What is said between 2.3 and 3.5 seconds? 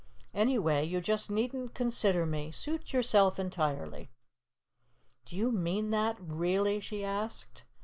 Suit yourself